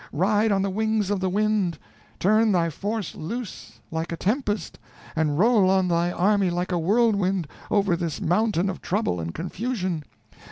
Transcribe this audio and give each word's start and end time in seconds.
Ride 0.11 0.51
on 0.51 0.63
the 0.63 0.71
wings 0.71 1.11
of 1.11 1.19
the 1.19 1.29
wind! 1.29 1.77
Turn 2.17 2.51
thy 2.53 2.71
force 2.71 3.13
loose 3.13 3.79
like 3.91 4.11
a 4.11 4.17
tempest, 4.17 4.79
and 5.15 5.37
roll 5.37 5.69
on 5.69 5.87
thy 5.89 6.11
army 6.11 6.49
like 6.49 6.71
a 6.71 6.79
whirlwind, 6.79 7.47
over 7.69 7.95
this 7.95 8.19
mountain 8.19 8.67
of 8.67 8.81
trouble 8.81 9.19
and 9.19 9.31
confusion. 9.31 10.03